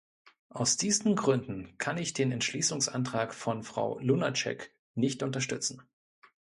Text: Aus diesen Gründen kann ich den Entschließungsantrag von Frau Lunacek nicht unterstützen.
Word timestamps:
Aus 0.49 0.77
diesen 0.77 1.15
Gründen 1.15 1.77
kann 1.77 1.99
ich 1.99 2.13
den 2.13 2.31
Entschließungsantrag 2.31 3.35
von 3.35 3.61
Frau 3.61 3.99
Lunacek 3.99 4.73
nicht 4.95 5.21
unterstützen. 5.21 5.83